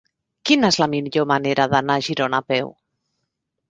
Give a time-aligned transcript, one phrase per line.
[0.49, 2.77] Quina és la millor manera d'anar a Girona a peu?